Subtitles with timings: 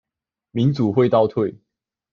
[0.49, 1.59] 民主會倒退